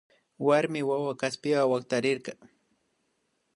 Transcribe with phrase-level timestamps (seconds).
[0.45, 2.33] Warmi wawa kaspiwa waktarirka